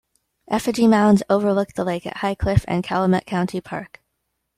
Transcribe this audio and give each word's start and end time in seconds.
Effigy 0.47 0.87
mounds 0.87 1.21
overlook 1.29 1.73
the 1.73 1.83
lake 1.83 2.07
at 2.07 2.17
High 2.17 2.33
Cliff 2.33 2.65
and 2.67 2.83
Calumet 2.83 3.27
County 3.27 3.61
Park. 3.61 4.01